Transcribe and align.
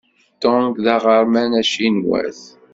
Dong 0.41 0.69
d 0.83 0.85
aɣerman 0.95 1.51
acinwat. 1.61 2.41